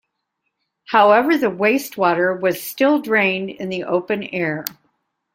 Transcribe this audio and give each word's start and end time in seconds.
However 0.85 1.37
the 1.37 1.51
wastewater 1.51 2.35
was 2.41 2.63
still 2.63 3.01
drained 3.03 3.51
in 3.51 3.69
the 3.69 3.83
open 3.83 4.23
air. 4.23 4.65